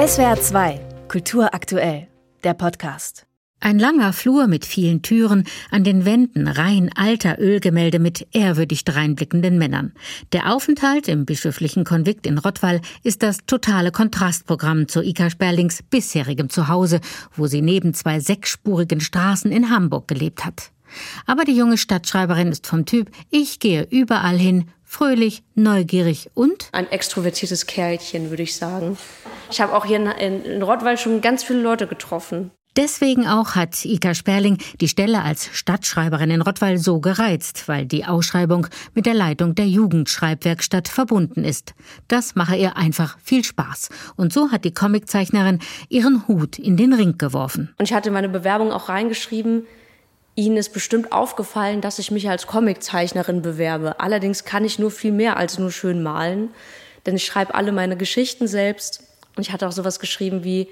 SWR 0.00 0.40
2, 0.40 0.80
Kultur 1.08 1.52
aktuell, 1.52 2.08
der 2.42 2.54
Podcast. 2.54 3.26
Ein 3.60 3.78
langer 3.78 4.14
Flur 4.14 4.46
mit 4.46 4.64
vielen 4.64 5.02
Türen, 5.02 5.44
an 5.70 5.84
den 5.84 6.06
Wänden 6.06 6.48
Reihen 6.48 6.90
alter 6.96 7.38
Ölgemälde 7.38 7.98
mit 7.98 8.26
ehrwürdig 8.32 8.86
dreinblickenden 8.86 9.58
Männern. 9.58 9.92
Der 10.32 10.54
Aufenthalt 10.54 11.06
im 11.06 11.26
bischöflichen 11.26 11.84
Konvikt 11.84 12.26
in 12.26 12.38
Rottweil 12.38 12.80
ist 13.02 13.22
das 13.22 13.40
totale 13.46 13.92
Kontrastprogramm 13.92 14.88
zu 14.88 15.02
Ika 15.02 15.28
Sperlings 15.28 15.82
bisherigem 15.82 16.48
Zuhause, 16.48 17.02
wo 17.36 17.46
sie 17.46 17.60
neben 17.60 17.92
zwei 17.92 18.20
sechsspurigen 18.20 19.02
Straßen 19.02 19.52
in 19.52 19.68
Hamburg 19.68 20.08
gelebt 20.08 20.46
hat. 20.46 20.70
Aber 21.26 21.44
die 21.44 21.54
junge 21.54 21.76
Stadtschreiberin 21.76 22.48
ist 22.48 22.66
vom 22.66 22.86
Typ, 22.86 23.10
ich 23.28 23.58
gehe 23.58 23.86
überall 23.90 24.38
hin, 24.38 24.64
fröhlich, 24.82 25.42
neugierig 25.54 26.30
und 26.32 26.70
ein 26.72 26.90
extrovertiertes 26.90 27.66
Kerlchen, 27.66 28.30
würde 28.30 28.44
ich 28.44 28.56
sagen. 28.56 28.96
Ich 29.50 29.60
habe 29.60 29.74
auch 29.74 29.84
hier 29.84 29.96
in, 29.96 30.44
in 30.44 30.62
Rottweil 30.62 30.96
schon 30.98 31.20
ganz 31.20 31.42
viele 31.42 31.60
Leute 31.60 31.86
getroffen. 31.86 32.50
Deswegen 32.76 33.26
auch 33.26 33.56
hat 33.56 33.84
Ika 33.84 34.14
Sperling 34.14 34.58
die 34.80 34.86
Stelle 34.86 35.22
als 35.22 35.50
Stadtschreiberin 35.52 36.30
in 36.30 36.40
Rottweil 36.40 36.78
so 36.78 37.00
gereizt, 37.00 37.66
weil 37.66 37.84
die 37.84 38.04
Ausschreibung 38.04 38.68
mit 38.94 39.06
der 39.06 39.14
Leitung 39.14 39.56
der 39.56 39.66
Jugendschreibwerkstatt 39.66 40.86
verbunden 40.86 41.44
ist. 41.44 41.74
Das 42.06 42.36
mache 42.36 42.54
ihr 42.54 42.76
einfach 42.76 43.18
viel 43.24 43.42
Spaß. 43.42 43.88
Und 44.14 44.32
so 44.32 44.52
hat 44.52 44.64
die 44.64 44.72
Comiczeichnerin 44.72 45.58
ihren 45.88 46.28
Hut 46.28 46.60
in 46.60 46.76
den 46.76 46.92
Ring 46.92 47.18
geworfen. 47.18 47.74
Und 47.76 47.88
ich 47.88 47.92
hatte 47.92 48.12
meine 48.12 48.28
Bewerbung 48.28 48.70
auch 48.70 48.88
reingeschrieben, 48.88 49.66
Ihnen 50.36 50.56
ist 50.56 50.72
bestimmt 50.72 51.12
aufgefallen, 51.12 51.80
dass 51.80 51.98
ich 51.98 52.12
mich 52.12 52.30
als 52.30 52.46
Comiczeichnerin 52.46 53.42
bewerbe. 53.42 53.98
Allerdings 53.98 54.44
kann 54.44 54.64
ich 54.64 54.78
nur 54.78 54.90
viel 54.90 55.12
mehr 55.12 55.36
als 55.36 55.58
nur 55.58 55.72
schön 55.72 56.02
malen, 56.02 56.50
denn 57.04 57.16
ich 57.16 57.26
schreibe 57.26 57.54
alle 57.54 57.72
meine 57.72 57.96
Geschichten 57.96 58.46
selbst. 58.46 59.09
Und 59.36 59.46
ich 59.46 59.52
hatte 59.52 59.66
auch 59.66 59.72
sowas 59.72 60.00
geschrieben 60.00 60.44
wie, 60.44 60.68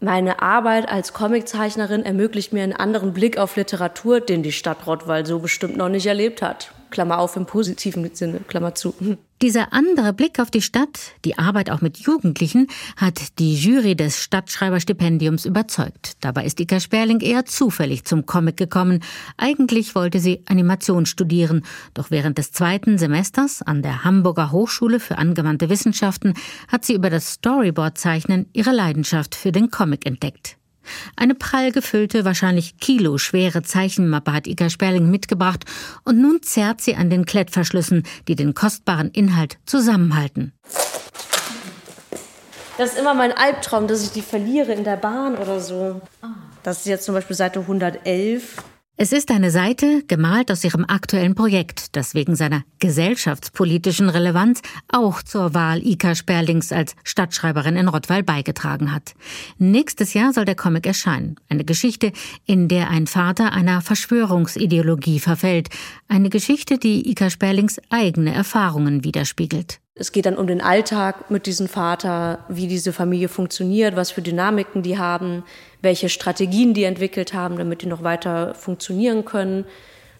meine 0.00 0.42
Arbeit 0.42 0.88
als 0.88 1.12
Comiczeichnerin 1.12 2.04
ermöglicht 2.04 2.52
mir 2.52 2.64
einen 2.64 2.72
anderen 2.72 3.12
Blick 3.12 3.38
auf 3.38 3.54
Literatur, 3.54 4.20
den 4.20 4.42
die 4.42 4.50
Stadt 4.50 4.84
Rottweil 4.88 5.24
so 5.24 5.38
bestimmt 5.38 5.76
noch 5.76 5.88
nicht 5.88 6.06
erlebt 6.06 6.42
hat. 6.42 6.72
Klammer 6.92 7.18
auf 7.18 7.34
im 7.34 7.46
positiven 7.46 8.08
Sinne, 8.14 8.40
Klammer 8.46 8.76
zu. 8.76 8.94
Dieser 9.42 9.72
andere 9.72 10.12
Blick 10.12 10.38
auf 10.38 10.52
die 10.52 10.62
Stadt, 10.62 11.00
die 11.24 11.36
Arbeit 11.36 11.68
auch 11.68 11.80
mit 11.80 11.98
Jugendlichen, 11.98 12.68
hat 12.96 13.40
die 13.40 13.56
Jury 13.56 13.96
des 13.96 14.22
Stadtschreiberstipendiums 14.22 15.46
überzeugt. 15.46 16.12
Dabei 16.20 16.44
ist 16.44 16.60
Ika 16.60 16.78
Sperling 16.78 17.18
eher 17.18 17.44
zufällig 17.44 18.04
zum 18.04 18.24
Comic 18.24 18.56
gekommen. 18.56 19.02
Eigentlich 19.36 19.96
wollte 19.96 20.20
sie 20.20 20.44
Animation 20.46 21.06
studieren, 21.06 21.64
doch 21.92 22.12
während 22.12 22.38
des 22.38 22.52
zweiten 22.52 22.98
Semesters 22.98 23.62
an 23.62 23.82
der 23.82 24.04
Hamburger 24.04 24.52
Hochschule 24.52 25.00
für 25.00 25.18
angewandte 25.18 25.68
Wissenschaften 25.68 26.34
hat 26.68 26.84
sie 26.84 26.94
über 26.94 27.10
das 27.10 27.32
Storyboard-Zeichnen 27.32 28.46
ihre 28.52 28.70
Leidenschaft 28.70 29.34
für 29.34 29.50
den 29.50 29.72
Comic 29.72 30.06
entdeckt. 30.06 30.56
Eine 31.16 31.34
prall 31.34 31.72
gefüllte, 31.72 32.24
wahrscheinlich 32.24 32.78
kiloschwere 32.78 33.62
Zeichenmappe 33.62 34.32
hat 34.32 34.46
Ika 34.46 34.70
Sperling 34.70 35.10
mitgebracht 35.10 35.64
und 36.04 36.20
nun 36.20 36.42
zerrt 36.42 36.80
sie 36.80 36.96
an 36.96 37.10
den 37.10 37.24
Klettverschlüssen, 37.24 38.04
die 38.28 38.36
den 38.36 38.54
kostbaren 38.54 39.10
Inhalt 39.10 39.58
zusammenhalten. 39.66 40.52
Das 42.78 42.94
ist 42.94 42.98
immer 42.98 43.14
mein 43.14 43.32
Albtraum, 43.32 43.86
dass 43.86 44.02
ich 44.02 44.12
die 44.12 44.22
verliere 44.22 44.72
in 44.72 44.84
der 44.84 44.96
Bahn 44.96 45.36
oder 45.36 45.60
so. 45.60 46.00
Das 46.62 46.78
ist 46.78 46.86
jetzt 46.86 47.04
zum 47.04 47.14
Beispiel 47.14 47.36
Seite 47.36 47.60
111. 47.60 48.56
Es 48.98 49.10
ist 49.12 49.30
eine 49.30 49.50
Seite, 49.50 50.04
gemalt 50.06 50.52
aus 50.52 50.62
ihrem 50.62 50.84
aktuellen 50.86 51.34
Projekt, 51.34 51.96
das 51.96 52.14
wegen 52.14 52.36
seiner 52.36 52.62
gesellschaftspolitischen 52.78 54.08
Relevanz 54.08 54.60
auch 54.88 55.22
zur 55.22 55.54
Wahl 55.54 55.84
Ika 55.84 56.14
Sperlings 56.14 56.72
als 56.72 56.94
Stadtschreiberin 57.02 57.76
in 57.76 57.88
Rottweil 57.88 58.22
beigetragen 58.22 58.92
hat. 58.92 59.14
Nächstes 59.58 60.12
Jahr 60.14 60.32
soll 60.32 60.44
der 60.44 60.56
Comic 60.56 60.86
erscheinen. 60.86 61.36
Eine 61.48 61.64
Geschichte, 61.64 62.12
in 62.46 62.68
der 62.68 62.90
ein 62.90 63.06
Vater 63.06 63.52
einer 63.52 63.80
Verschwörungsideologie 63.80 65.20
verfällt. 65.20 65.70
Eine 66.06 66.28
Geschichte, 66.28 66.78
die 66.78 67.10
Ika 67.10 67.30
Sperlings 67.30 67.80
eigene 67.88 68.32
Erfahrungen 68.32 69.04
widerspiegelt. 69.04 69.81
Es 69.94 70.10
geht 70.10 70.24
dann 70.24 70.36
um 70.36 70.46
den 70.46 70.62
Alltag 70.62 71.30
mit 71.30 71.44
diesem 71.44 71.68
Vater, 71.68 72.46
wie 72.48 72.66
diese 72.66 72.94
Familie 72.94 73.28
funktioniert, 73.28 73.94
was 73.94 74.10
für 74.10 74.22
Dynamiken 74.22 74.82
die 74.82 74.96
haben, 74.96 75.44
welche 75.82 76.08
Strategien 76.08 76.72
die 76.72 76.84
entwickelt 76.84 77.34
haben, 77.34 77.58
damit 77.58 77.82
die 77.82 77.86
noch 77.86 78.02
weiter 78.02 78.54
funktionieren 78.54 79.26
können. 79.26 79.66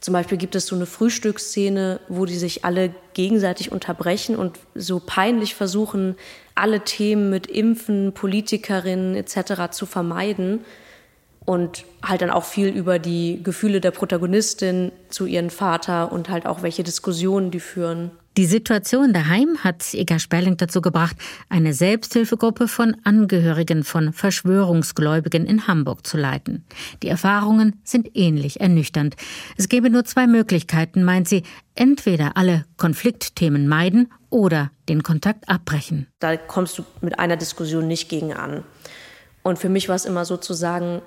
Zum 0.00 0.12
Beispiel 0.12 0.38
gibt 0.38 0.56
es 0.56 0.66
so 0.66 0.74
eine 0.74 0.86
Frühstücksszene, 0.86 2.00
wo 2.08 2.24
die 2.24 2.36
sich 2.36 2.64
alle 2.64 2.92
gegenseitig 3.14 3.70
unterbrechen 3.70 4.34
und 4.34 4.58
so 4.74 4.98
peinlich 4.98 5.54
versuchen, 5.54 6.16
alle 6.56 6.80
Themen 6.80 7.30
mit 7.30 7.46
Impfen, 7.46 8.12
Politikerinnen 8.12 9.14
etc. 9.14 9.70
zu 9.70 9.86
vermeiden 9.86 10.64
und 11.44 11.84
halt 12.02 12.22
dann 12.22 12.30
auch 12.30 12.44
viel 12.44 12.68
über 12.68 12.98
die 12.98 13.40
Gefühle 13.44 13.80
der 13.80 13.92
Protagonistin 13.92 14.90
zu 15.10 15.26
ihrem 15.26 15.50
Vater 15.50 16.10
und 16.10 16.28
halt 16.28 16.46
auch 16.46 16.62
welche 16.62 16.82
Diskussionen 16.82 17.52
die 17.52 17.60
führen. 17.60 18.10
Die 18.36 18.46
Situation 18.46 19.12
daheim 19.12 19.58
hat 19.64 19.92
Ega 19.92 20.20
Sperling 20.20 20.56
dazu 20.56 20.80
gebracht, 20.80 21.16
eine 21.48 21.74
Selbsthilfegruppe 21.74 22.68
von 22.68 22.96
Angehörigen 23.02 23.82
von 23.82 24.12
Verschwörungsgläubigen 24.12 25.46
in 25.46 25.66
Hamburg 25.66 26.06
zu 26.06 26.16
leiten. 26.16 26.64
Die 27.02 27.08
Erfahrungen 27.08 27.80
sind 27.82 28.10
ähnlich 28.14 28.60
ernüchternd. 28.60 29.16
Es 29.56 29.68
gäbe 29.68 29.90
nur 29.90 30.04
zwei 30.04 30.28
Möglichkeiten, 30.28 31.02
meint 31.02 31.28
sie, 31.28 31.42
entweder 31.74 32.36
alle 32.36 32.66
Konfliktthemen 32.76 33.66
meiden 33.66 34.12
oder 34.30 34.70
den 34.88 35.02
Kontakt 35.02 35.48
abbrechen. 35.48 36.06
Da 36.20 36.36
kommst 36.36 36.78
du 36.78 36.84
mit 37.00 37.18
einer 37.18 37.36
Diskussion 37.36 37.88
nicht 37.88 38.08
gegen 38.08 38.32
an. 38.32 38.62
Und 39.42 39.58
für 39.58 39.68
mich 39.68 39.88
war 39.88 39.96
es 39.96 40.04
immer 40.04 40.24
sozusagen, 40.24 41.02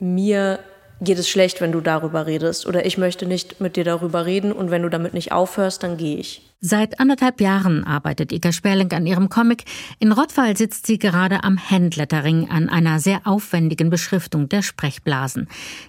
mir 0.00 0.58
geht 1.00 1.18
es 1.18 1.28
schlecht, 1.28 1.60
wenn 1.60 1.72
du 1.72 1.80
darüber 1.80 2.26
redest 2.26 2.66
oder 2.66 2.86
ich 2.86 2.98
möchte 2.98 3.26
nicht 3.26 3.60
mit 3.60 3.76
dir 3.76 3.84
darüber 3.84 4.26
reden 4.26 4.52
und 4.52 4.70
wenn 4.70 4.82
du 4.82 4.88
damit 4.88 5.14
nicht 5.14 5.32
aufhörst, 5.32 5.82
dann 5.82 5.96
gehe 5.96 6.16
ich. 6.16 6.42
Seit 6.60 7.00
anderthalb 7.00 7.42
Jahren 7.42 7.84
arbeitet 7.84 8.32
Ika 8.32 8.50
Sperling 8.50 8.90
an 8.92 9.06
ihrem 9.06 9.28
Comic. 9.28 9.64
In 9.98 10.10
Rottweil 10.10 10.56
sitzt 10.56 10.86
sie 10.86 10.98
gerade 10.98 11.44
am 11.44 11.58
Handlettering 11.70 12.48
an 12.50 12.70
einer 12.70 12.98
sehr 12.98 13.20
aufwendigen 13.24 13.90
Beschriftung 13.90 14.48
der 14.48 14.62
Sprechblasen. 14.62 15.48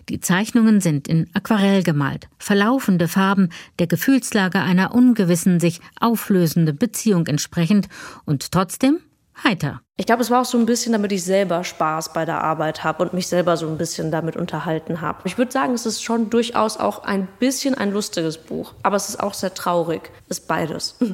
Die 0.09 0.19
Zeichnungen 0.19 0.81
sind 0.81 1.07
in 1.07 1.29
Aquarell 1.33 1.83
gemalt, 1.83 2.27
verlaufende 2.37 3.07
Farben 3.07 3.49
der 3.79 3.87
Gefühlslage 3.87 4.59
einer 4.59 4.93
ungewissen, 4.93 5.61
sich 5.61 5.79
auflösenden 6.01 6.77
Beziehung 6.77 7.27
entsprechend 7.27 7.87
und 8.25 8.51
trotzdem 8.51 8.99
heiter. 9.43 9.81
Ich 9.97 10.05
glaube, 10.05 10.21
es 10.21 10.29
war 10.29 10.41
auch 10.41 10.45
so 10.45 10.57
ein 10.57 10.65
bisschen, 10.65 10.91
damit 10.91 11.11
ich 11.11 11.23
selber 11.23 11.63
Spaß 11.63 12.13
bei 12.13 12.25
der 12.25 12.43
Arbeit 12.43 12.83
habe 12.83 13.03
und 13.03 13.13
mich 13.13 13.27
selber 13.27 13.57
so 13.57 13.67
ein 13.67 13.77
bisschen 13.77 14.11
damit 14.11 14.35
unterhalten 14.35 15.01
habe. 15.01 15.21
Ich 15.25 15.37
würde 15.37 15.51
sagen, 15.51 15.73
es 15.73 15.85
ist 15.85 16.03
schon 16.03 16.29
durchaus 16.29 16.77
auch 16.77 17.03
ein 17.03 17.27
bisschen 17.39 17.75
ein 17.75 17.91
lustiges 17.91 18.37
Buch, 18.37 18.73
aber 18.83 18.95
es 18.95 19.09
ist 19.09 19.19
auch 19.19 19.33
sehr 19.33 19.53
traurig. 19.53 20.11
Ist 20.29 20.47
beides. 20.47 20.95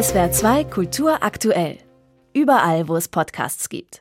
SWR 0.00 0.30
2 0.30 0.64
Kultur 0.64 1.22
aktuell. 1.22 1.78
Überall, 2.34 2.88
wo 2.88 2.96
es 2.96 3.08
Podcasts 3.08 3.68
gibt. 3.68 3.96